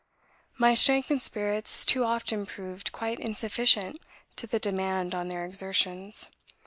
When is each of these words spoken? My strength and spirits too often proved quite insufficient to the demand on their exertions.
My 0.57 0.73
strength 0.73 1.11
and 1.11 1.21
spirits 1.21 1.85
too 1.85 2.03
often 2.05 2.47
proved 2.47 2.91
quite 2.91 3.19
insufficient 3.19 3.99
to 4.35 4.47
the 4.47 4.57
demand 4.57 5.13
on 5.13 5.27
their 5.27 5.45
exertions. 5.45 6.27